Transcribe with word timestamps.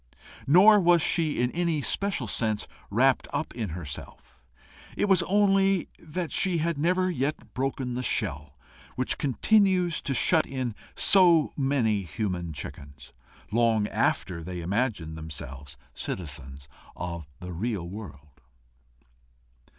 Nor 0.47 0.79
was 0.79 0.99
she 0.99 1.39
in 1.39 1.51
any 1.51 1.79
special 1.83 2.25
sense 2.25 2.67
wrapt 2.89 3.27
up 3.31 3.53
in 3.53 3.69
herself: 3.77 4.39
it 4.97 5.05
was 5.07 5.21
only 5.21 5.89
that 5.99 6.31
she 6.31 6.57
had 6.57 6.75
never 6.79 7.07
yet 7.11 7.53
broken 7.53 7.93
the 7.93 8.01
shell 8.01 8.57
which 8.95 9.19
continues 9.19 10.01
to 10.01 10.15
shut 10.15 10.47
in 10.47 10.73
so 10.95 11.53
many 11.55 12.01
human 12.01 12.51
chickens, 12.51 13.13
long 13.51 13.87
after 13.89 14.41
they 14.41 14.61
imagine 14.61 15.13
themselves 15.13 15.77
citizens 15.93 16.67
of 16.95 17.27
the 17.39 17.53
real 17.53 17.87
world. 17.87 18.41